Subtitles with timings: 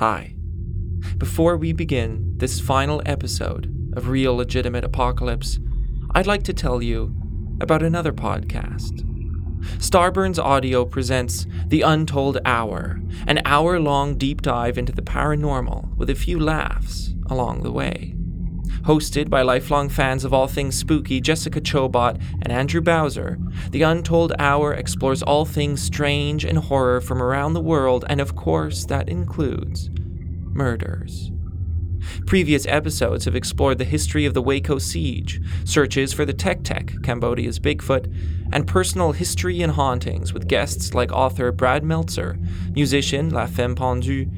[0.00, 0.34] Hi.
[1.18, 5.58] Before we begin this final episode of Real Legitimate Apocalypse,
[6.14, 7.14] I'd like to tell you
[7.60, 9.02] about another podcast.
[9.76, 16.08] Starburns Audio presents The Untold Hour, an hour long deep dive into the paranormal with
[16.08, 18.14] a few laughs along the way.
[18.82, 23.38] Hosted by lifelong fans of all things spooky Jessica Chobot and Andrew Bowser,
[23.70, 28.34] The Untold Hour explores all things strange and horror from around the world, and of
[28.34, 29.90] course, that includes
[30.52, 31.30] murders.
[32.26, 37.02] Previous episodes have explored the history of the Waco siege, searches for the Tek Tek,
[37.02, 38.12] Cambodia's Bigfoot,
[38.52, 42.38] and personal history and hauntings with guests like author Brad Meltzer,
[42.72, 44.30] musician La Femme Pendue,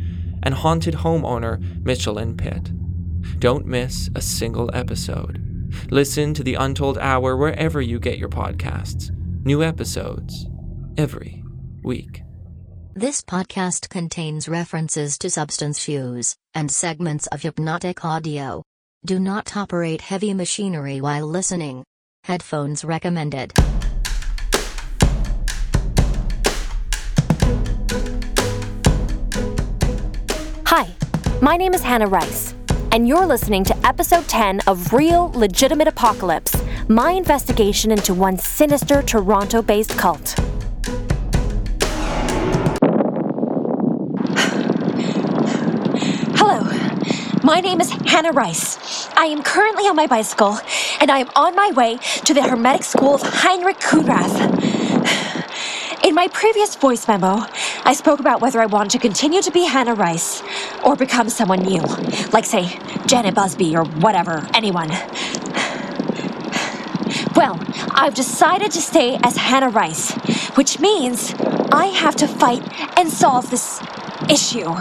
[0.42, 2.72] and haunted homeowner Michelin Pitt.
[3.42, 5.42] Don't miss a single episode.
[5.90, 9.10] Listen to The Untold Hour wherever you get your podcasts.
[9.44, 10.46] New episodes
[10.96, 11.42] every
[11.82, 12.22] week.
[12.94, 18.62] This podcast contains references to substance use and segments of hypnotic audio.
[19.04, 21.82] Do not operate heavy machinery while listening.
[22.22, 23.52] Headphones recommended.
[30.66, 30.94] Hi,
[31.40, 32.54] my name is Hannah Rice,
[32.92, 36.54] and you're listening to episode 10 of Real Legitimate Apocalypse,
[36.88, 40.34] my investigation into one sinister Toronto based cult.
[46.36, 46.60] Hello,
[47.42, 49.08] my name is Hannah Rice.
[49.16, 50.58] I am currently on my bicycle,
[51.00, 54.71] and I am on my way to the Hermetic School of Heinrich Khunrath.
[56.04, 57.46] In my previous voice memo,
[57.84, 60.42] I spoke about whether I wanted to continue to be Hannah Rice
[60.84, 61.80] or become someone new,
[62.32, 64.88] like, say, Janet Busby or whatever, anyone.
[67.36, 67.56] Well,
[67.92, 70.10] I've decided to stay as Hannah Rice,
[70.56, 71.34] which means
[71.70, 72.62] I have to fight
[72.98, 73.80] and solve this
[74.28, 74.74] issue.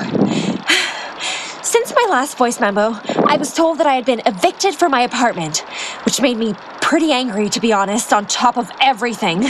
[1.61, 5.02] Since my last voice memo, I was told that I had been evicted from my
[5.02, 5.59] apartment,
[6.03, 9.46] which made me pretty angry, to be honest, on top of everything.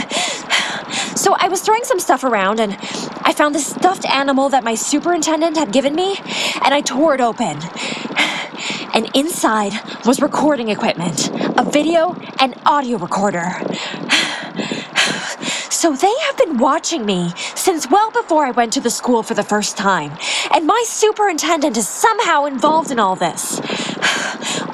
[1.22, 2.72] So I was throwing some stuff around and
[3.22, 6.16] I found this stuffed animal that my superintendent had given me
[6.64, 7.60] and I tore it open.
[8.92, 9.72] And inside
[10.04, 13.52] was recording equipment, a video and audio recorder.
[15.70, 19.34] So they have been watching me since well before I went to the school for
[19.34, 20.18] the first time,
[20.52, 23.60] and my superintendent is somehow involved in all this.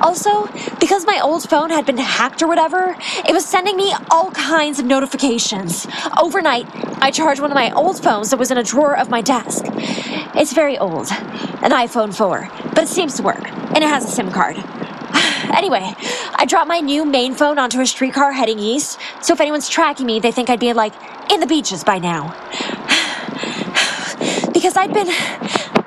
[0.00, 0.46] Also,
[0.80, 2.96] because my old phone had been hacked or whatever,
[3.26, 5.86] it was sending me all kinds of notifications.
[6.20, 6.66] Overnight,
[7.02, 9.64] I charged one of my old phones that was in a drawer of my desk.
[10.34, 11.10] It's very old,
[11.62, 13.42] an iPhone 4, but it seems to work,
[13.74, 14.56] and it has a SIM card.
[15.56, 15.94] Anyway,
[16.34, 20.04] I dropped my new main phone onto a streetcar heading east, so if anyone's tracking
[20.04, 20.92] me, they think I'd be like
[21.32, 22.34] in the beaches by now.
[24.52, 25.10] Because I'd been.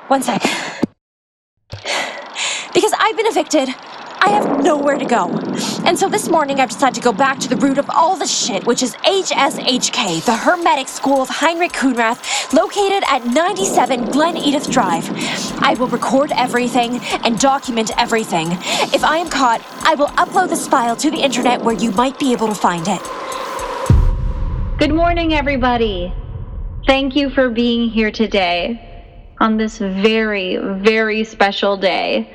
[0.08, 0.42] One sec.
[2.74, 3.68] Because I've been evicted,
[4.24, 5.30] I have nowhere to go.
[5.84, 8.26] And so this morning I've decided to go back to the root of all the
[8.26, 14.70] shit, which is HSHK, the Hermetic School of Heinrich Khunrath, located at 97 Glen Edith
[14.70, 15.10] Drive.
[15.60, 18.52] I will record everything and document everything.
[18.94, 22.16] If I am caught, I will upload this file to the internet where you might
[22.20, 23.00] be able to find it.
[24.78, 26.14] Good morning, everybody.
[26.86, 28.88] Thank you for being here today
[29.40, 32.32] on this very, very special day.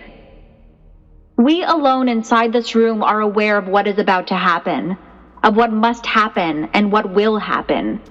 [1.38, 4.98] We alone inside this room are aware of what is about to happen,
[5.44, 8.02] of what must happen, and what will happen.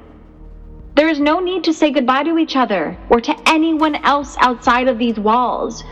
[0.94, 4.86] There is no need to say goodbye to each other or to anyone else outside
[4.86, 5.82] of these walls.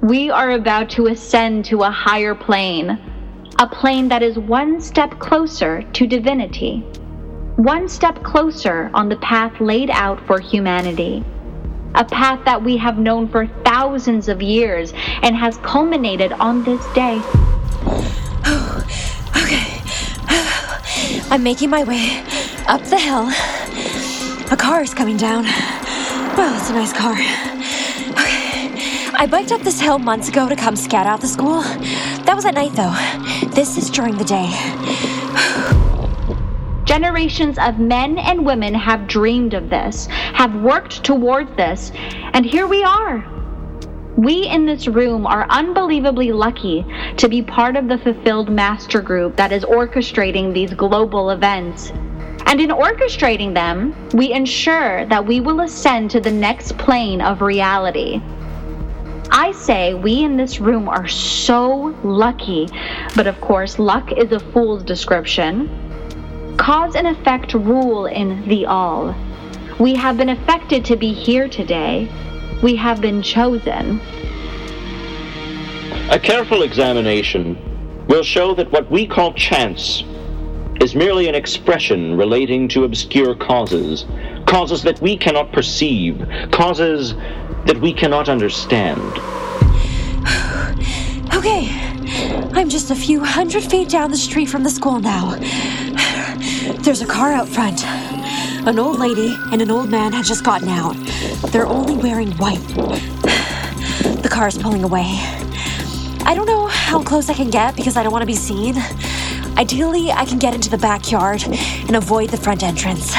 [0.00, 3.00] We are about to ascend to a higher plane,
[3.58, 6.84] a plane that is one step closer to divinity,
[7.56, 11.24] one step closer on the path laid out for humanity
[11.94, 16.84] a path that we have known for thousands of years and has culminated on this
[16.92, 17.16] day.
[19.36, 19.80] okay.
[21.30, 22.22] I'm making my way
[22.66, 23.28] up the hill.
[24.50, 25.44] A car is coming down.
[26.36, 27.12] Well, it's a nice car.
[27.12, 27.54] Okay.
[29.16, 31.62] I biked up this hill months ago to come scout out the school.
[32.24, 32.92] That was at night, though.
[33.54, 35.13] This is during the day.
[36.94, 41.90] Generations of men and women have dreamed of this, have worked towards this,
[42.34, 43.26] and here we are.
[44.16, 46.86] We in this room are unbelievably lucky
[47.16, 51.90] to be part of the fulfilled master group that is orchestrating these global events.
[52.46, 57.42] And in orchestrating them, we ensure that we will ascend to the next plane of
[57.42, 58.22] reality.
[59.32, 62.68] I say we in this room are so lucky,
[63.16, 65.83] but of course, luck is a fool's description.
[66.56, 69.14] Cause and effect rule in the all.
[69.78, 72.08] We have been affected to be here today.
[72.62, 74.00] we have been chosen.
[76.10, 77.58] A careful examination
[78.08, 80.04] will show that what we call chance
[80.80, 84.06] is merely an expression relating to obscure causes,
[84.46, 87.14] causes that we cannot perceive, causes
[87.66, 89.00] that we cannot understand.
[91.34, 91.68] Okay,
[92.54, 95.36] I'm just a few hundred feet down the street from the school now.
[96.82, 97.84] There's a car out front.
[98.66, 100.96] An old lady and an old man had just gotten out.
[101.52, 102.66] They're only wearing white.
[104.22, 105.04] The car's pulling away.
[106.26, 108.76] I don't know how close I can get because I don't want to be seen.
[109.58, 113.12] Ideally, I can get into the backyard and avoid the front entrance.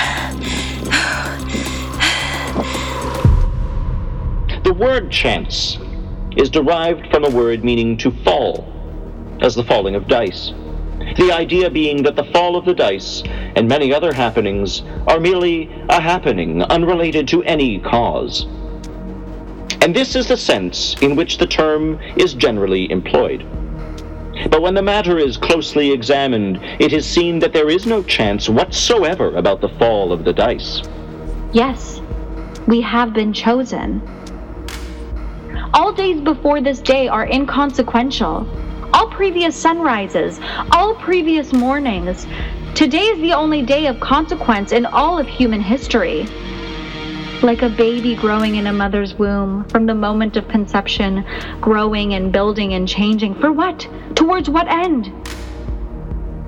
[4.63, 5.77] The word chance
[6.35, 8.67] is derived from a word meaning to fall,
[9.41, 10.51] as the falling of dice.
[11.15, 13.23] The idea being that the fall of the dice
[13.55, 18.47] and many other happenings are merely a happening unrelated to any cause.
[19.81, 23.45] And this is the sense in which the term is generally employed.
[24.49, 28.49] But when the matter is closely examined, it is seen that there is no chance
[28.49, 30.81] whatsoever about the fall of the dice.
[31.53, 32.01] Yes,
[32.67, 34.01] we have been chosen.
[35.73, 38.45] All days before this day are inconsequential.
[38.95, 40.39] All previous sunrises,
[40.71, 42.25] all previous mornings.
[42.75, 46.25] Today is the only day of consequence in all of human history.
[47.43, 51.25] Like a baby growing in a mother's womb, from the moment of conception,
[51.59, 53.35] growing and building and changing.
[53.35, 53.85] For what?
[54.15, 55.11] Towards what end?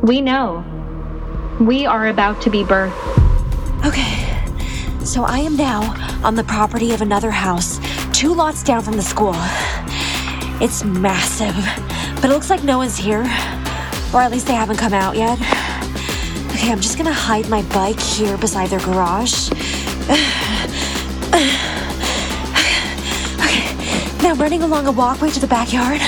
[0.01, 0.63] We know.
[1.59, 2.95] We are about to be birthed.
[3.85, 4.25] Okay,
[5.03, 5.81] so I am now
[6.25, 7.81] on the property of another house,
[8.13, 9.35] two lots down from the school.
[10.59, 11.53] It's massive,
[12.21, 13.21] but it looks like no one's here,
[14.13, 15.39] or at least they haven't come out yet.
[16.51, 19.49] Okay, I'm just gonna hide my bike here beside their garage.
[23.37, 25.99] Okay, now running along a walkway to the backyard.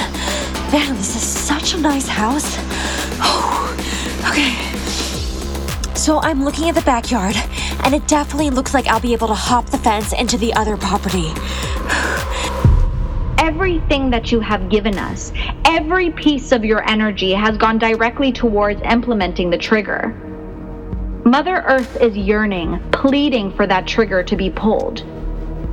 [0.71, 2.57] Man, this is such a nice house.
[4.29, 4.55] Okay.
[5.95, 7.35] So I'm looking at the backyard,
[7.83, 10.75] and it definitely looks like I'll be able to hop the fence into the other
[10.77, 11.33] property.
[13.49, 15.33] Everything that you have given us,
[15.65, 20.09] every piece of your energy has gone directly towards implementing the trigger.
[21.25, 25.03] Mother Earth is yearning, pleading for that trigger to be pulled.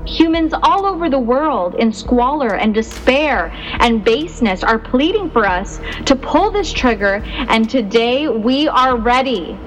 [0.06, 5.78] Humans all over the world in squalor and despair and baseness are pleading for us
[6.06, 9.58] to pull this trigger, and today we are ready.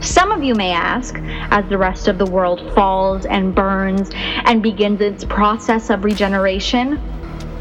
[0.00, 1.16] Some of you may ask,
[1.50, 4.10] as the rest of the world falls and burns
[4.44, 7.00] and begins its process of regeneration,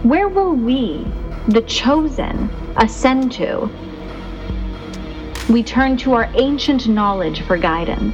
[0.03, 1.05] where will we,
[1.47, 3.69] the chosen, ascend to?
[5.49, 8.13] We turn to our ancient knowledge for guidance.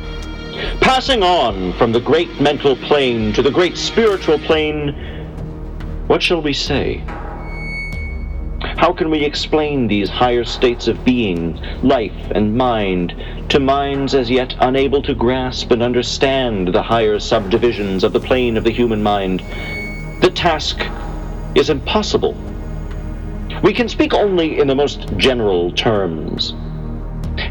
[0.81, 4.89] Passing on from the great mental plane to the great spiritual plane,
[6.05, 7.03] what shall we say?
[8.59, 13.15] How can we explain these higher states of being, life, and mind
[13.49, 18.57] to minds as yet unable to grasp and understand the higher subdivisions of the plane
[18.57, 19.41] of the human mind?
[20.21, 20.79] The task
[21.55, 22.35] is impossible.
[23.63, 26.53] We can speak only in the most general terms.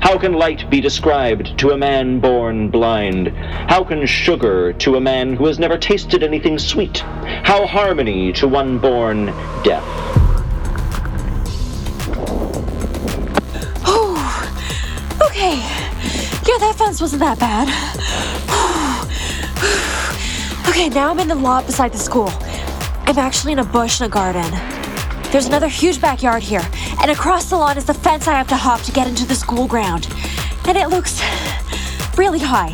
[0.00, 3.28] How can light be described to a man born blind?
[3.28, 6.98] How can sugar to a man who has never tasted anything sweet?
[6.98, 9.26] How harmony to one born
[9.64, 9.84] deaf?
[13.84, 15.56] Oh, okay.
[16.46, 17.68] Yeah, that fence wasn't that bad.
[20.68, 22.30] okay, now I'm in the lot beside the school.
[23.08, 24.44] I'm actually in a bush in a garden.
[25.32, 26.60] There's another huge backyard here,
[27.00, 29.34] and across the lawn is the fence I have to hop to get into the
[29.34, 30.06] school ground.
[30.66, 31.18] And it looks
[32.18, 32.68] really high.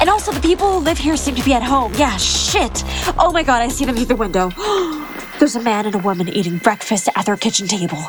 [0.00, 1.94] And also, the people who live here seem to be at home.
[1.94, 2.82] Yeah, shit.
[3.20, 4.50] Oh my god, I see them through the window.
[5.38, 8.02] There's a man and a woman eating breakfast at their kitchen table.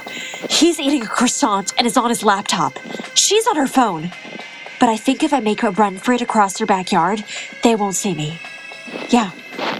[0.50, 2.80] He's eating a croissant and is on his laptop.
[3.14, 4.12] She's on her phone.
[4.80, 7.24] But I think if I make a run for it across their backyard,
[7.62, 8.40] they won't see me.
[9.10, 9.30] Yeah.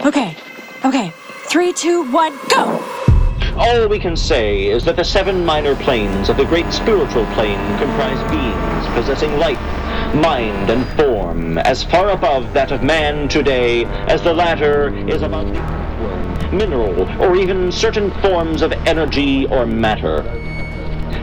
[0.06, 0.36] Okay.
[0.84, 1.12] Okay.
[1.50, 2.80] Three, two, one, go!
[3.56, 7.58] All we can say is that the seven minor planes of the great spiritual plane
[7.76, 9.58] comprise beings possessing life,
[10.14, 15.48] mind, and form as far above that of man today as the latter is above
[15.52, 20.22] the earthworm, mineral, or even certain forms of energy or matter.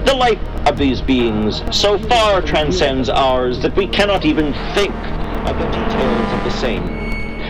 [0.03, 4.93] The life of these beings so far transcends ours that we cannot even think
[5.47, 6.96] of the details of the same.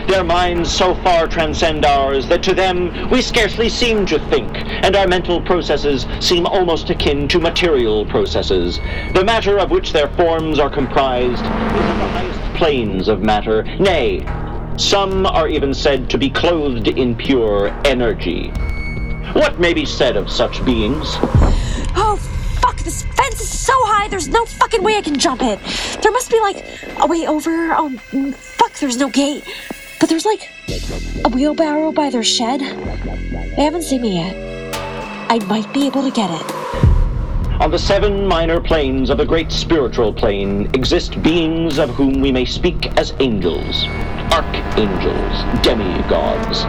[0.08, 4.96] Their minds so far transcend ours that to them we scarcely seem to think, and
[4.96, 8.80] our mental processes seem almost akin to material processes.
[9.12, 13.64] The matter of which their forms are comprised is in the highest planes of matter,
[13.78, 14.24] nay,
[14.78, 18.48] Some are even said to be clothed in pure energy.
[19.32, 21.16] What may be said of such beings?
[21.96, 22.16] Oh,
[22.60, 25.58] fuck, this fence is so high, there's no fucking way I can jump it.
[26.00, 26.64] There must be like
[27.00, 27.72] a way over.
[27.72, 29.44] Oh, mm, fuck, there's no gate.
[30.00, 30.50] But there's like
[31.24, 32.60] a wheelbarrow by their shed.
[32.60, 34.36] They haven't seen me yet.
[35.30, 36.54] I might be able to get it.
[37.60, 42.30] On the seven minor planes of the great spiritual plane exist beings of whom we
[42.30, 43.84] may speak as angels,
[44.32, 46.64] archangels, demigods.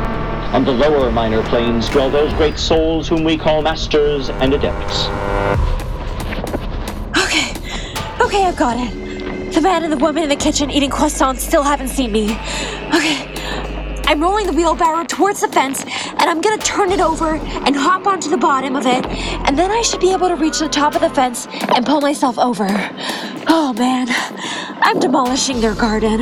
[0.55, 5.05] On the lower minor planes dwell those great souls whom we call masters and adepts.
[7.15, 7.53] Okay,
[8.19, 9.08] okay, I've got it.
[9.51, 12.31] The man and the woman in the kitchen eating croissants still haven't seen me.
[12.93, 13.27] Okay,
[14.05, 18.07] I'm rolling the wheelbarrow towards the fence, and I'm gonna turn it over and hop
[18.07, 20.95] onto the bottom of it, and then I should be able to reach the top
[20.95, 22.67] of the fence and pull myself over.
[23.47, 24.07] Oh man,
[24.81, 26.21] I'm demolishing their garden.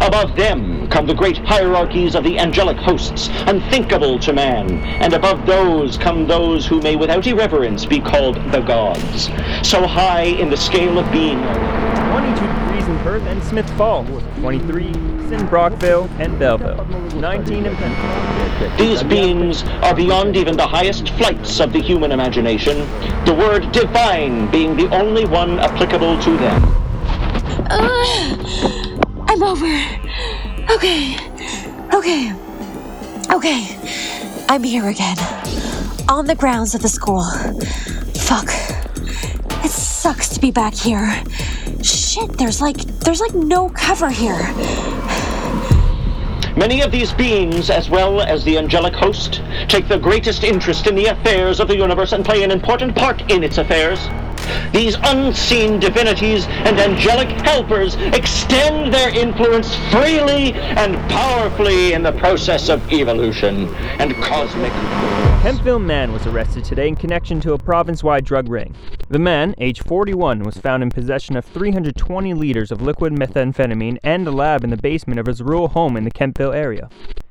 [0.00, 4.70] Above them come the great hierarchies of the angelic hosts, unthinkable to man,
[5.02, 9.24] and above those come those who may without irreverence be called the gods.
[9.62, 14.86] So high in the scale of being 22 degrees in Perth and Smith Falls, 23
[14.86, 16.84] in Brockville and Belleville,
[17.20, 18.78] 19 in Penfield.
[18.78, 22.78] These beings are beyond even the highest flights of the human imagination,
[23.24, 26.62] the word divine being the only one applicable to them.
[27.70, 28.87] Ugh.
[29.40, 29.66] Over.
[30.68, 31.16] Okay.
[31.94, 32.32] Okay.
[33.30, 33.78] Okay.
[34.48, 35.16] I'm here again.
[36.08, 37.22] On the grounds of the school.
[38.14, 38.48] Fuck.
[39.64, 41.22] It sucks to be back here.
[41.82, 44.52] Shit, there's like there's like no cover here.
[46.56, 50.96] Many of these beings, as well as the angelic host, take the greatest interest in
[50.96, 54.08] the affairs of the universe and play an important part in its affairs.
[54.72, 62.68] These unseen divinities and angelic helpers extend their influence freely and powerfully in the process
[62.68, 64.72] of evolution and cosmic.
[65.42, 68.74] Kemptville man was arrested today in connection to a province-wide drug ring.
[69.08, 74.26] The man, age 41, was found in possession of 320 liters of liquid methamphetamine and
[74.26, 76.90] a lab in the basement of his rural home in the Kemptville area.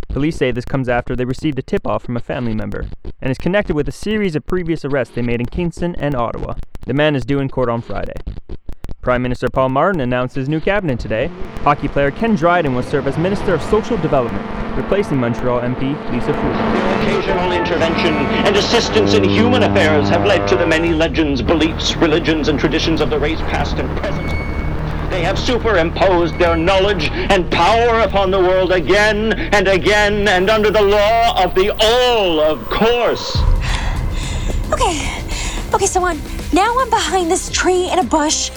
[0.10, 2.88] Police say this comes after they received a tip-off from a family member
[3.22, 6.56] and is connected with a series of previous arrests they made in Kingston and Ottawa.
[6.86, 8.16] The man is due in court on Friday.
[9.02, 11.28] Prime Minister Paul Martin announced his new cabinet today.
[11.62, 14.44] Hockey player Ken Dryden will serve as Minister of Social Development,
[14.76, 16.32] replacing Montreal MP Lisa.
[16.32, 18.14] Occasional intervention
[18.46, 23.00] and assistance in human affairs have led to the many legends, beliefs, religions, and traditions
[23.00, 24.57] of the race past and present.
[25.10, 30.70] They have superimposed their knowledge and power upon the world again and again and under
[30.70, 33.38] the law of the all, of course.
[34.72, 35.24] Okay.
[35.74, 36.20] Okay, so on
[36.54, 38.52] now I'm behind this tree in a bush,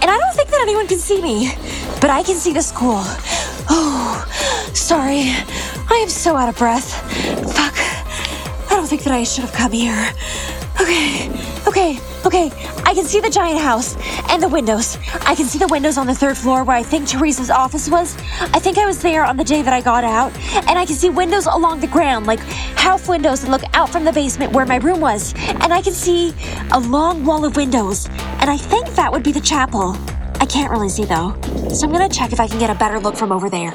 [0.00, 1.52] and I don't think that anyone can see me,
[2.00, 3.02] but I can see the school.
[3.68, 4.24] Oh,
[4.72, 5.34] sorry.
[5.90, 6.94] I am so out of breath.
[7.54, 7.74] Fuck.
[8.70, 10.10] I don't think that I should have come here.
[10.80, 11.28] Okay,
[11.66, 12.50] okay, okay.
[12.88, 13.98] I can see the giant house
[14.30, 14.96] and the windows.
[15.26, 18.16] I can see the windows on the third floor where I think Teresa's office was.
[18.40, 20.34] I think I was there on the day that I got out.
[20.66, 22.40] And I can see windows along the ground, like
[22.78, 25.34] half windows that look out from the basement where my room was.
[25.36, 26.32] And I can see
[26.72, 28.08] a long wall of windows.
[28.40, 29.94] And I think that would be the chapel.
[30.40, 31.38] I can't really see though.
[31.68, 33.72] So I'm gonna check if I can get a better look from over there.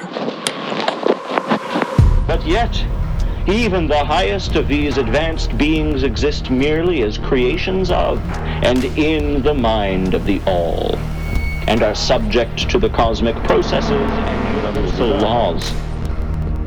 [2.25, 2.73] But yet,
[3.47, 8.21] even the highest of these advanced beings exist merely as creations of
[8.63, 10.95] and in the mind of the All,
[11.67, 15.73] and are subject to the cosmic processes and universal laws.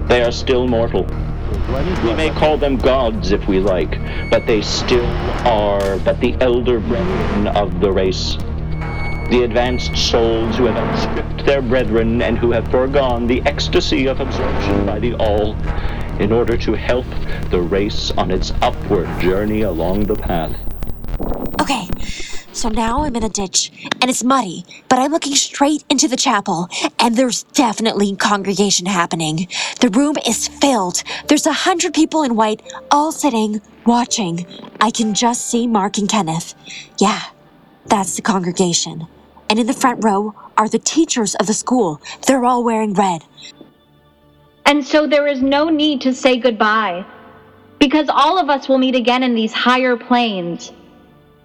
[0.08, 1.04] They are still mortal.
[2.04, 3.98] We may call them gods if we like,
[4.30, 5.06] but they still
[5.46, 8.36] are but the elder brethren of the race.
[9.30, 14.20] The advanced souls who have outstripped their brethren and who have foregone the ecstasy of
[14.20, 15.56] absorption by the All
[16.20, 17.06] in order to help
[17.50, 20.56] the race on its upward journey along the path.
[21.60, 21.88] Okay,
[22.52, 23.70] so now I'm in a ditch
[24.00, 26.68] and it's muddy, but I'm looking straight into the chapel
[26.98, 29.48] and there's definitely congregation happening.
[29.80, 31.02] The room is filled.
[31.28, 34.46] There's a hundred people in white, all sitting, watching.
[34.80, 36.54] I can just see Mark and Kenneth.
[36.98, 37.22] Yeah,
[37.86, 39.06] that's the congregation.
[39.48, 42.00] And in the front row are the teachers of the school.
[42.26, 43.22] They're all wearing red.
[44.66, 47.06] And so there is no need to say goodbye,
[47.78, 50.72] because all of us will meet again in these higher planes.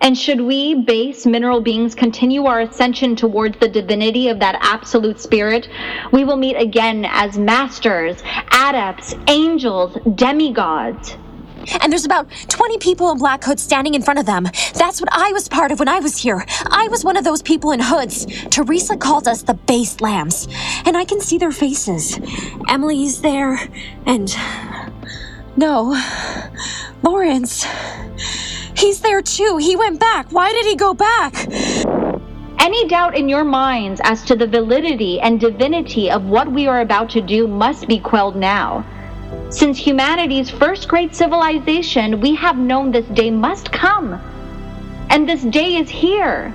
[0.01, 5.20] And should we, base mineral beings, continue our ascension towards the divinity of that absolute
[5.20, 5.70] spirit,
[6.12, 11.16] we will meet again as masters, adepts, angels, demigods.
[11.82, 14.48] And there's about 20 people in black hoods standing in front of them.
[14.74, 16.46] That's what I was part of when I was here.
[16.70, 18.25] I was one of those people in hoods.
[18.50, 20.48] Teresa called us the base lambs.
[20.86, 22.20] And I can see their faces.
[22.70, 23.60] Emily's there,
[24.06, 24.36] and.
[25.58, 26.00] No.
[27.03, 27.65] Lawrence.
[28.75, 29.58] He's there too.
[29.58, 30.32] He went back.
[30.32, 31.48] Why did he go back?
[32.60, 36.82] Any doubt in your minds as to the validity and divinity of what we are
[36.82, 38.86] about to do must be quelled now.
[39.51, 44.13] Since humanity's first great civilization, we have known this day must come.
[45.10, 46.53] And this day is here.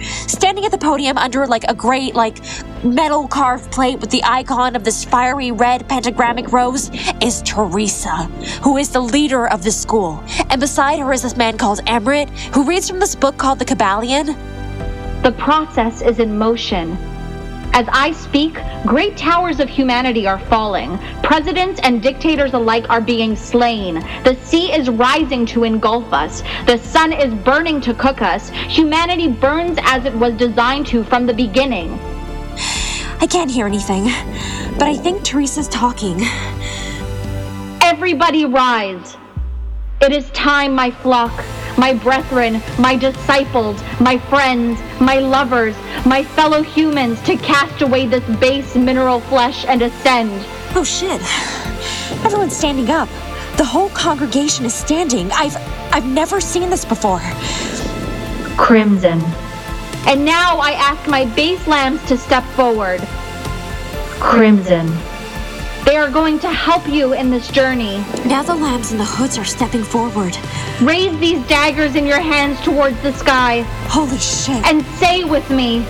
[0.00, 2.38] Standing at the podium under like a great like
[2.82, 8.24] metal carved plate with the icon of this fiery red pentagrammic rose is Teresa,
[8.62, 10.24] who is the leader of the school.
[10.48, 13.66] And beside her is this man called Emrit, who reads from this book called The
[13.66, 14.34] Kybalion.
[15.22, 16.96] The process is in motion.
[17.74, 20.98] As I speak, great towers of humanity are falling.
[21.22, 23.94] Presidents and dictators alike are being slain.
[24.24, 26.42] The sea is rising to engulf us.
[26.66, 28.50] The sun is burning to cook us.
[28.50, 31.98] Humanity burns as it was designed to from the beginning.
[33.20, 34.04] I can't hear anything,
[34.78, 36.20] but I think Teresa's talking.
[37.80, 39.16] Everybody rise.
[40.02, 41.32] It is time, my flock,
[41.82, 45.74] my brethren, my disciples, my friends, my lovers,
[46.06, 50.30] my fellow humans, to cast away this base mineral flesh and ascend.
[50.76, 51.20] Oh shit.
[52.24, 53.08] Everyone's standing up.
[53.56, 55.32] The whole congregation is standing.
[55.32, 55.56] I've
[55.92, 57.20] I've never seen this before.
[58.56, 59.20] Crimson.
[60.06, 63.00] And now I ask my base lambs to step forward.
[64.20, 64.86] Crimson.
[65.84, 67.98] They are going to help you in this journey.
[68.24, 70.36] Now the lambs and the hoods are stepping forward.
[70.80, 74.64] Raise these daggers in your hands towards the sky Holy shit.
[74.64, 75.80] and say with me,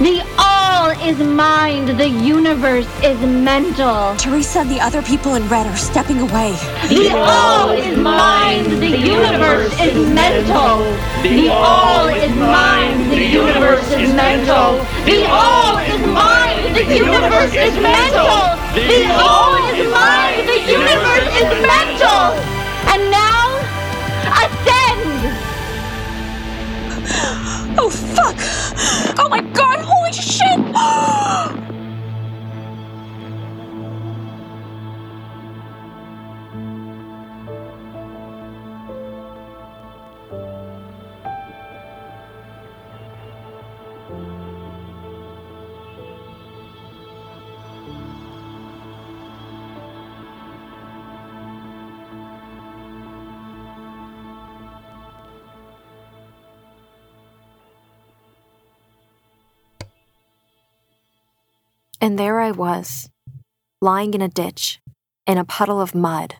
[0.00, 4.16] The all is mind, the universe is mental.
[4.16, 6.56] Teresa and the other people in red are stepping away.
[6.88, 10.78] The all is mind, the universe is mental.
[11.22, 14.78] The all is mind, the universe is mental.
[15.04, 18.57] The all is mind, the universe is mental.
[18.78, 22.30] The all is mind, the universe is mental.
[22.86, 23.58] And now,
[24.38, 25.36] ascend!
[27.76, 28.36] Oh fuck!
[29.18, 30.60] Oh my god, holy shit!
[62.00, 63.08] And there I was,
[63.80, 64.80] lying in a ditch,
[65.26, 66.36] in a puddle of mud,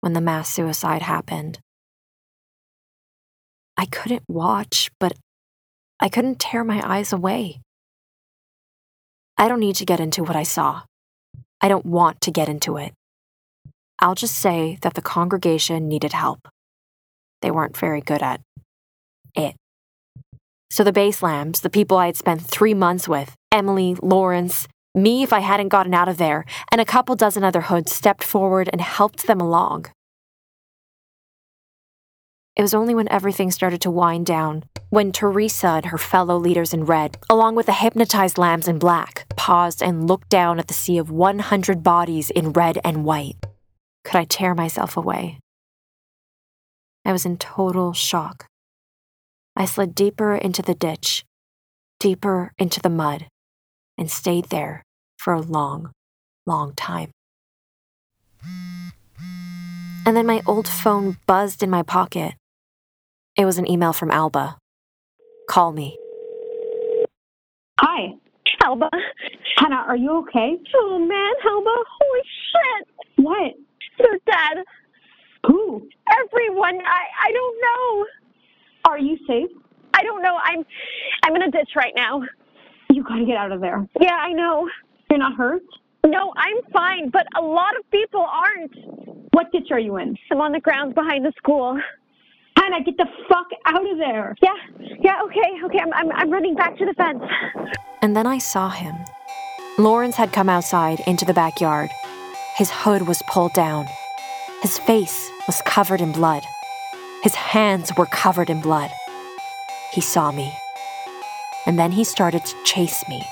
[0.00, 1.60] when the mass suicide happened.
[3.76, 5.12] I couldn't watch, but
[6.00, 7.60] I couldn't tear my eyes away.
[9.38, 10.82] I don't need to get into what I saw.
[11.60, 12.92] I don't want to get into it.
[13.98, 16.48] I'll just say that the congregation needed help.
[17.42, 18.40] They weren't very good at
[19.34, 19.54] it.
[20.70, 24.66] So the base lambs, the people I had spent three months with, Emily, Lawrence,
[24.96, 28.24] me if I hadn't gotten out of there, and a couple dozen other hoods stepped
[28.24, 29.86] forward and helped them along.
[32.56, 36.72] It was only when everything started to wind down, when Teresa and her fellow leaders
[36.72, 40.74] in red, along with the hypnotized lambs in black, paused and looked down at the
[40.74, 43.36] sea of 100 bodies in red and white,
[44.04, 45.38] could I tear myself away.
[47.04, 48.46] I was in total shock.
[49.54, 51.24] I slid deeper into the ditch,
[52.00, 53.26] deeper into the mud,
[53.98, 54.85] and stayed there
[55.16, 55.92] for a long,
[56.46, 57.10] long time.
[60.06, 62.34] And then my old phone buzzed in my pocket.
[63.36, 64.56] It was an email from Alba.
[65.48, 65.98] Call me.
[67.80, 68.14] Hi.
[68.62, 68.88] Alba.
[69.56, 70.56] Hannah, are you okay?
[70.76, 71.70] Oh man, Alba.
[72.00, 73.24] Holy shit.
[73.24, 73.52] What?
[73.98, 74.64] They're dead.
[75.46, 75.88] Who?
[76.10, 76.78] Everyone.
[76.84, 78.06] I I don't know.
[78.86, 79.50] Are you safe?
[79.94, 80.38] I don't know.
[80.42, 80.64] I'm
[81.24, 82.22] I'm in a ditch right now.
[82.90, 83.86] You gotta get out of there.
[84.00, 84.68] Yeah, I know.
[85.10, 85.62] You're not hurt?
[86.04, 88.72] No, I'm fine, but a lot of people aren't.
[89.32, 90.16] What ditch are you in?
[90.30, 91.80] I'm on the grounds behind the school.
[92.56, 94.34] Hannah, get the fuck out of there.
[94.42, 94.54] Yeah,
[95.00, 95.78] yeah, okay, okay.
[95.80, 97.22] I'm I'm, I'm running back to the fence.
[98.02, 98.94] And then I saw him.
[99.78, 101.90] Lawrence had come outside into the backyard.
[102.56, 103.86] His hood was pulled down.
[104.62, 106.44] His face was covered in blood.
[107.22, 108.90] His hands were covered in blood.
[109.92, 110.52] He saw me.
[111.66, 113.22] And then he started to chase me.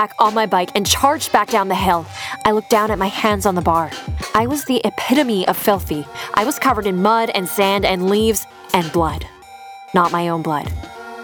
[0.00, 2.06] Back on my bike and charged back down the hill.
[2.46, 3.90] I looked down at my hands on the bar.
[4.34, 6.06] I was the epitome of filthy.
[6.32, 9.26] I was covered in mud and sand and leaves and blood.
[9.92, 10.72] Not my own blood,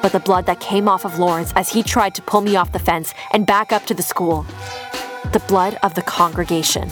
[0.02, 2.72] but the blood that came off of Lawrence as he tried to pull me off
[2.72, 4.44] the fence and back up to the school.
[5.32, 6.90] The blood of the congregation.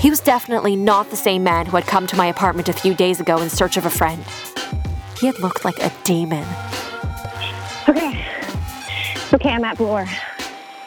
[0.00, 2.94] He was definitely not the same man who had come to my apartment a few
[2.94, 4.24] days ago in search of a friend.
[5.20, 6.44] He had looked like a demon.
[7.88, 8.26] Okay.
[9.32, 10.08] Okay, I'm at Bloor.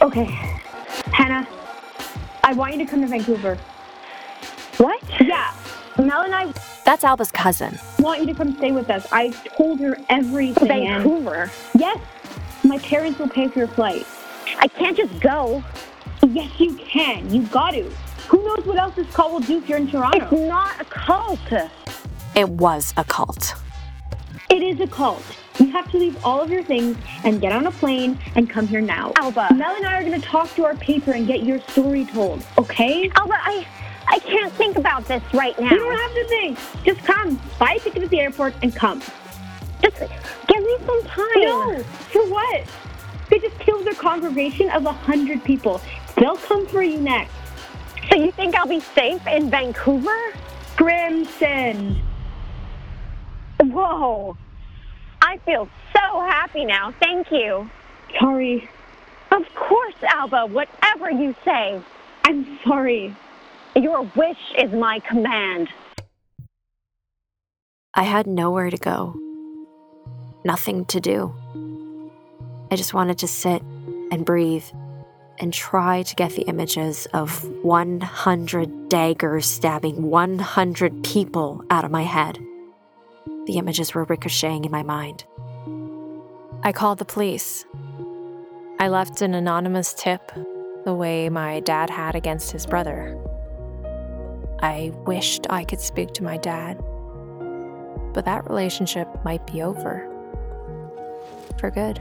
[0.09, 0.25] Okay.
[1.13, 1.47] Hannah,
[2.43, 3.57] I want you to come to Vancouver.
[4.77, 5.03] What?
[5.21, 5.53] Yeah.
[5.99, 6.51] Mel and I
[6.83, 7.77] That's Alba's cousin.
[7.99, 9.05] want you to come stay with us.
[9.11, 10.87] I told her everything.
[10.87, 11.51] and- Vancouver.
[11.77, 11.99] Yes.
[12.63, 14.07] My parents will pay for your flight.
[14.57, 15.63] I can't just go.
[16.27, 17.31] Yes, you can.
[17.31, 17.83] You got to.
[18.29, 20.23] Who knows what else this call will do if you're in Toronto?
[20.23, 21.39] It's not a cult.
[22.35, 23.53] It was a cult.
[24.49, 25.23] It is a cult.
[25.59, 28.65] You have to leave all of your things and get on a plane and come
[28.67, 29.13] here now.
[29.17, 29.53] Alba.
[29.53, 32.43] Mel and I are going to talk to our paper and get your story told,
[32.57, 33.11] okay?
[33.15, 33.67] Alba, I,
[34.07, 35.69] I can't think about this right now.
[35.69, 36.59] You don't have to think.
[36.83, 37.39] Just come.
[37.59, 39.01] Buy a ticket at the airport and come.
[39.81, 41.27] Just give me some time.
[41.35, 41.83] No.
[41.83, 42.67] For what?
[43.29, 45.79] They just killed their congregation of a hundred people.
[46.17, 47.33] They'll come for you next.
[48.09, 50.33] So you think I'll be safe in Vancouver?
[50.75, 52.01] Crimson.
[53.61, 54.37] Whoa.
[55.21, 56.93] I feel so happy now.
[56.99, 57.69] Thank you.
[58.19, 58.69] Sorry.
[59.31, 61.79] Of course, Alba, whatever you say.
[62.23, 63.15] I'm sorry.
[63.75, 65.69] Your wish is my command.
[67.93, 69.15] I had nowhere to go,
[70.45, 71.33] nothing to do.
[72.71, 73.61] I just wanted to sit
[74.11, 74.65] and breathe
[75.39, 82.03] and try to get the images of 100 daggers stabbing 100 people out of my
[82.03, 82.39] head.
[83.49, 85.25] The images were ricocheting in my mind.
[86.61, 87.65] I called the police.
[88.79, 90.31] I left an anonymous tip
[90.85, 93.19] the way my dad had against his brother.
[94.61, 96.79] I wished I could speak to my dad
[98.13, 100.05] but that relationship might be over.
[101.59, 101.99] For good.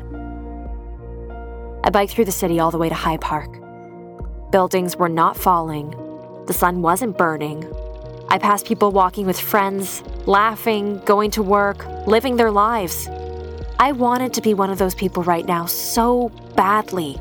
[1.85, 3.61] I biked through the city all the way to High Park.
[4.51, 5.91] Buildings were not falling,
[6.47, 7.63] the sun wasn't burning.
[8.31, 13.09] I passed people walking with friends, laughing, going to work, living their lives.
[13.79, 17.19] I wanted to be one of those people right now so badly.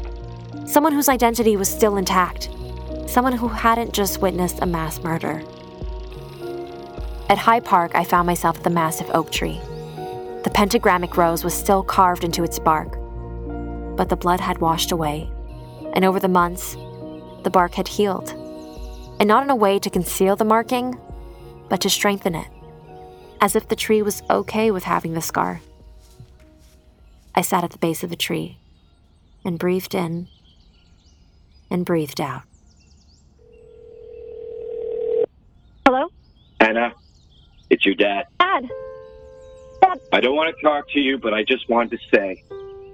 [0.65, 2.49] Someone whose identity was still intact.
[3.05, 5.43] Someone who hadn't just witnessed a mass murder.
[7.29, 9.61] At High Park, I found myself at the massive oak tree.
[10.43, 12.97] The pentagrammic rose was still carved into its bark,
[13.95, 15.29] but the blood had washed away,
[15.93, 16.75] and over the months,
[17.43, 18.33] the bark had healed.
[19.19, 20.97] And not in a way to conceal the marking,
[21.69, 22.47] but to strengthen it,
[23.41, 25.61] as if the tree was okay with having the scar.
[27.35, 28.57] I sat at the base of the tree
[29.43, 30.27] and breathed in
[31.69, 32.43] and breathed out.
[35.85, 36.07] Hello?
[36.59, 36.93] Anna,
[37.69, 38.25] it's your dad.
[38.39, 38.69] Dad.
[39.81, 39.99] Dad.
[40.11, 42.43] I don't want to talk to you, but I just wanted to say,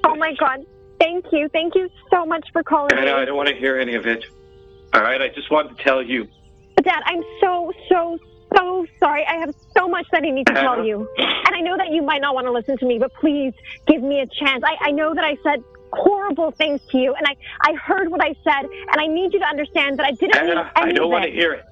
[0.03, 0.65] Oh my God.
[0.99, 1.49] Thank you.
[1.49, 4.23] Thank you so much for calling Anna, I don't want to hear any of it.
[4.93, 6.27] All right, I just wanted to tell you.
[6.84, 8.19] Dad, I'm so, so,
[8.56, 9.25] so sorry.
[9.25, 10.84] I have so much that I need to tell uh-huh.
[10.84, 11.10] you.
[11.17, 13.53] And I know that you might not want to listen to me, but please
[13.88, 14.63] give me a chance.
[14.63, 18.21] I, I know that I said horrible things to you, and I, I heard what
[18.21, 20.93] I said, and I need you to understand that I didn't mean Anna, any I
[20.93, 21.65] don't want to hear it.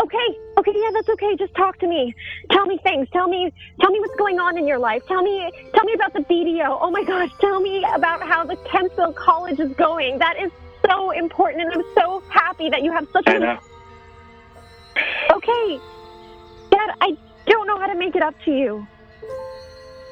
[0.00, 1.34] Okay, okay, yeah, that's okay.
[1.36, 2.14] Just talk to me.
[2.52, 3.08] Tell me things.
[3.12, 5.02] Tell me, tell me what's going on in your life.
[5.08, 6.78] Tell me, tell me about the BDO.
[6.80, 10.18] Oh my gosh, tell me about how the Kemptville College is going.
[10.18, 10.52] That is
[10.86, 13.30] so important, and I'm so happy that you have such a.
[13.34, 13.60] Anna,
[15.30, 15.78] Okay,
[16.70, 18.86] Dad, I don't know how to make it up to you.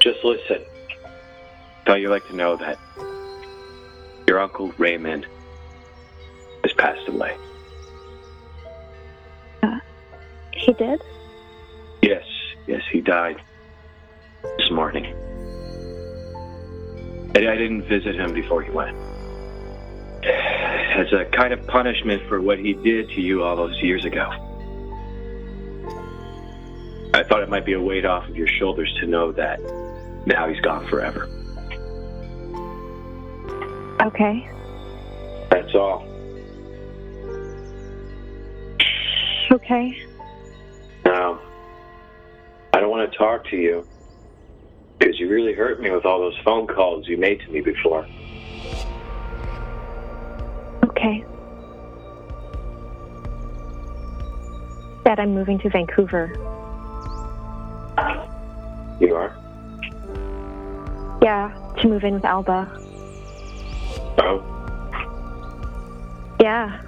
[0.01, 0.63] just listen.
[1.85, 2.79] Thought you'd like to know that
[4.29, 5.27] your uncle Raymond
[6.65, 7.37] has passed away.
[9.63, 9.79] Uh,
[10.53, 11.01] he did.
[12.03, 12.25] Yes,
[12.67, 13.41] yes, he died
[14.59, 15.05] this morning.
[17.35, 18.97] And I didn't visit him before he went.
[20.27, 24.31] As a kind of punishment for what he did to you all those years ago.
[27.15, 29.61] I thought it might be a weight off of your shoulders to know that
[30.27, 31.29] now he's gone forever.
[34.03, 34.49] Okay.
[35.51, 36.07] That's all.
[39.51, 39.97] Okay.
[41.05, 41.41] Now,
[42.73, 43.87] I don't want to talk to you
[44.99, 48.07] because you really hurt me with all those phone calls you made to me before.
[51.07, 51.25] Okay.
[55.05, 56.33] Dad, I'm moving to Vancouver.
[58.99, 59.37] You are?
[61.23, 62.69] Yeah, to move in with Alba.
[64.19, 64.43] Oh,
[66.41, 66.81] Yeah,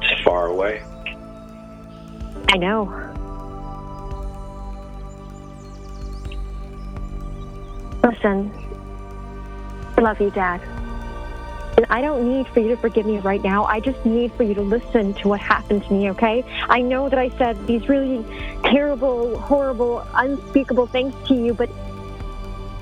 [0.00, 0.82] it's far away.
[2.48, 2.84] I know.
[8.02, 8.50] Listen,
[9.98, 10.71] I love you, Dad.
[11.76, 13.64] And I don't need for you to forgive me right now.
[13.64, 16.44] I just need for you to listen to what happened to me, okay?
[16.68, 18.24] I know that I said these really
[18.62, 21.70] terrible, horrible, unspeakable things to you, but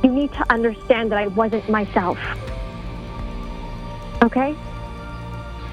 [0.02, 2.18] you need to understand that I wasn't myself.
[4.22, 4.56] Okay?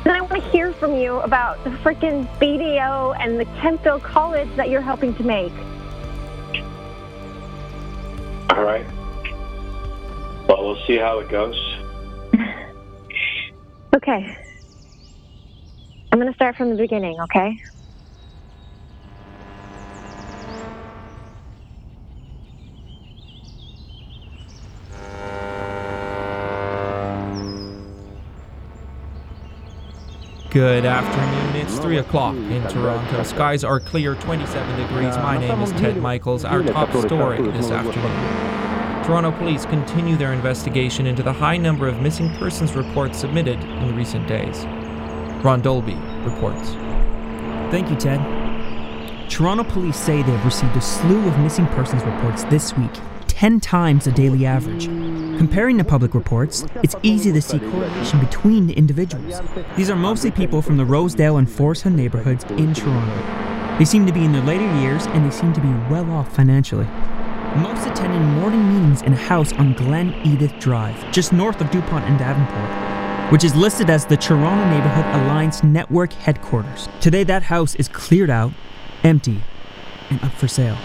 [0.06, 4.48] And I want to hear from you about the freaking BDO and the Kemptville College
[4.56, 5.52] that you're helping to make.
[8.52, 8.86] All right.
[10.48, 11.67] Well, we'll see how it goes.
[13.98, 14.38] Okay.
[16.12, 17.60] I'm going to start from the beginning, okay?
[30.52, 31.56] Good afternoon.
[31.56, 33.24] It's 3 o'clock in Toronto.
[33.24, 35.18] Skies are clear, 27 degrees.
[35.18, 36.46] My name is Ted Michaels.
[36.46, 38.47] Our top story this afternoon.
[39.08, 43.96] Toronto police continue their investigation into the high number of missing persons reports submitted in
[43.96, 44.66] recent days.
[45.46, 46.72] Ron Dolby reports.
[47.72, 48.20] Thank you, Ted.
[49.30, 52.92] Toronto police say they have received a slew of missing persons reports this week,
[53.30, 54.88] 10 times the daily average.
[55.38, 59.40] Comparing the public reports, it's easy to see correlation between the individuals.
[59.78, 63.78] These are mostly people from the Rosedale and Forest Hill neighborhoods in Toronto.
[63.80, 66.36] They seem to be in their later years and they seem to be well off
[66.36, 66.88] financially.
[67.58, 72.06] Most attended morning meetings in a house on Glen Edith Drive, just north of Dupont
[72.06, 76.88] and Davenport, which is listed as the Toronto Neighborhood Alliance Network headquarters.
[77.02, 78.54] Today, that house is cleared out,
[79.04, 79.42] empty,
[80.12, 80.78] and up for sale.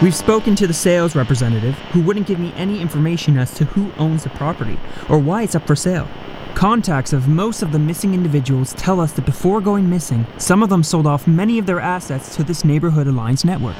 [0.00, 3.92] We've spoken to the sales representative who wouldn't give me any information as to who
[3.98, 4.78] owns the property
[5.10, 6.08] or why it's up for sale.
[6.54, 10.70] Contacts of most of the missing individuals tell us that before going missing, some of
[10.70, 13.76] them sold off many of their assets to this Neighborhood Alliance network.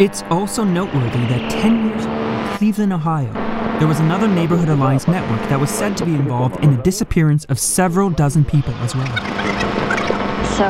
[0.00, 3.32] It's also noteworthy that 10 years ago in Cleveland, Ohio,
[3.80, 7.44] there was another Neighborhood Alliance network that was said to be involved in the disappearance
[7.46, 9.06] of several dozen people as well.
[10.56, 10.66] So,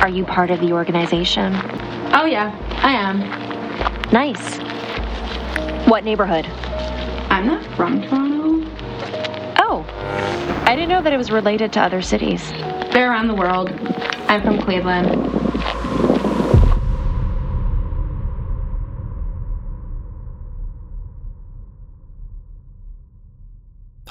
[0.00, 1.54] are you part of the organization?
[2.12, 2.50] Oh, yeah,
[2.82, 3.20] I am.
[4.10, 4.58] Nice.
[5.88, 6.46] What neighborhood?
[7.30, 8.68] I'm not from Toronto.
[9.58, 9.86] Oh,
[10.66, 12.50] I didn't know that it was related to other cities.
[12.90, 13.70] They're around the world.
[14.26, 15.61] I'm from Cleveland.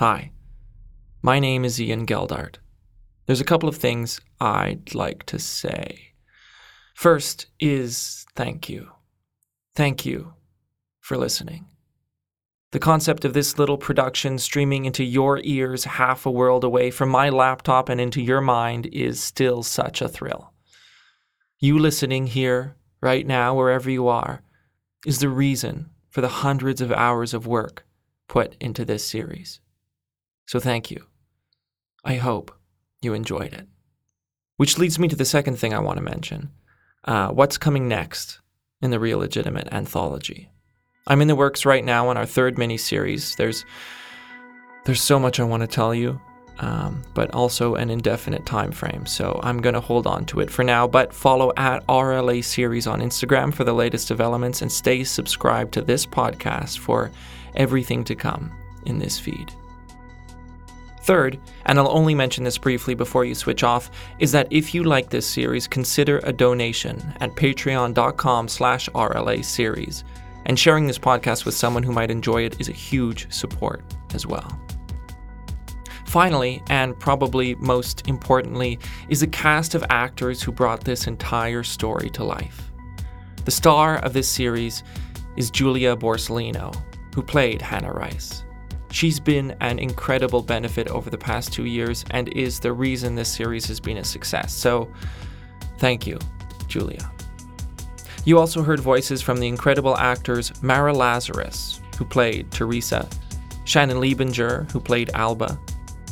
[0.02, 0.32] Hi,
[1.22, 2.56] my name is Ian Geldart.
[3.28, 6.14] There's a couple of things I'd like to say.
[6.96, 8.94] First is thank you.
[9.76, 10.34] Thank you
[11.02, 11.68] for listening.
[12.72, 17.10] The concept of this little production streaming into your ears half a world away from
[17.10, 20.52] my laptop and into your mind is still such a thrill.
[21.60, 24.42] You listening here, right now, wherever you are,
[25.06, 27.86] is the reason for the hundreds of hours of work
[28.28, 29.60] put into this series.
[30.52, 31.06] So thank you.
[32.04, 32.52] I hope
[33.02, 33.70] you enjoyed it.
[34.58, 36.52] Which leads me to the second thing I want to mention
[37.06, 38.42] uh, what's coming next
[38.82, 40.52] in the Real Legitimate anthology.
[41.08, 43.34] I'm in the works right now on our third mini series.
[43.38, 43.64] There's
[44.84, 46.20] there's so much I want to tell you,
[46.60, 49.06] um, but also an indefinite time frame.
[49.06, 50.86] So I'm going to hold on to it for now.
[50.86, 55.82] But follow at RLA Series on Instagram for the latest developments, and stay subscribed to
[55.82, 57.10] this podcast for
[57.56, 58.52] everything to come
[58.86, 59.54] in this feed.
[61.04, 64.84] Third, and I'll only mention this briefly before you switch off, is that if you
[64.84, 70.04] like this series, consider a donation at patreon.com slash RLA series.
[70.46, 73.84] And sharing this podcast with someone who might enjoy it is a huge support
[74.14, 74.60] as well.
[76.06, 78.78] Finally, and probably most importantly,
[79.10, 82.72] is the cast of actors who brought this entire story to life.
[83.46, 84.84] The star of this series
[85.38, 86.76] is Julia Borsellino,
[87.16, 88.44] who played Hannah Rice.
[88.92, 93.32] She's been an incredible benefit over the past two years and is the reason this
[93.34, 94.54] series has been a success.
[94.54, 94.92] So,
[95.78, 96.20] thank you,
[96.68, 97.10] Julia.
[98.26, 103.08] You also heard voices from the incredible actors Mara Lazarus, who played Teresa,
[103.64, 105.60] Shannon Liebinger, who played Alba,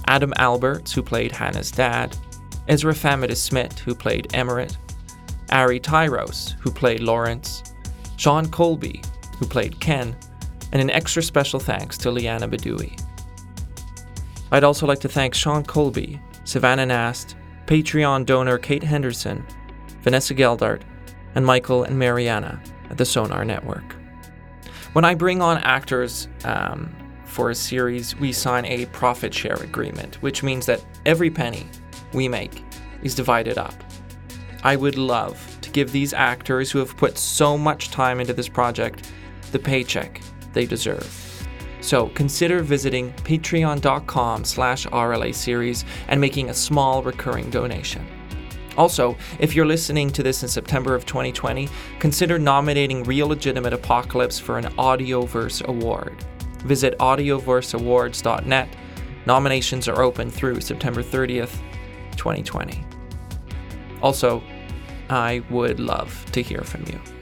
[0.07, 2.15] Adam Alberts, who played Hannah's dad,
[2.67, 4.77] Ezra Famidus Smith, who played Emerit,
[5.51, 7.73] Ari Tyros, who played Lawrence,
[8.17, 9.03] Sean Colby,
[9.37, 10.15] who played Ken,
[10.71, 12.99] and an extra special thanks to Liana Badui.
[14.51, 17.35] I'd also like to thank Sean Colby, Savannah Nast,
[17.67, 19.45] Patreon donor Kate Henderson,
[20.01, 20.81] Vanessa Geldart,
[21.35, 23.95] and Michael and Mariana at the Sonar Network.
[24.93, 30.15] When I bring on actors um, for a series, we sign a profit share agreement,
[30.23, 31.67] which means that every penny
[32.13, 32.63] we make
[33.03, 33.75] is divided up.
[34.63, 38.49] I would love to give these actors who have put so much time into this
[38.49, 39.11] project
[39.51, 40.21] the paycheck
[40.53, 41.47] they deserve.
[41.81, 48.05] So consider visiting patreon.com slash RLA series and making a small recurring donation.
[48.77, 51.67] Also, if you're listening to this in September of 2020,
[51.99, 56.15] consider nominating Real Legitimate Apocalypse for an Audioverse Award.
[56.59, 58.69] Visit audioverseawards.net.
[59.25, 61.57] Nominations are open through September 30th,
[62.15, 62.85] 2020.
[64.01, 64.41] Also,
[65.09, 67.18] I would love to hear from you.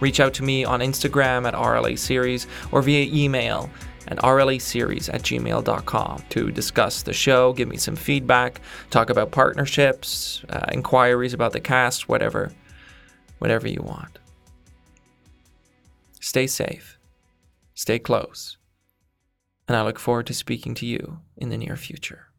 [0.00, 3.70] Reach out to me on Instagram at RLA Series or via email
[4.08, 8.60] at rlaseries at gmail.com to discuss the show, give me some feedback,
[8.90, 12.50] talk about partnerships, uh, inquiries about the cast, whatever,
[13.38, 14.18] whatever you want.
[16.20, 16.98] Stay safe,
[17.74, 18.56] stay close,
[19.68, 22.29] and I look forward to speaking to you in the near future.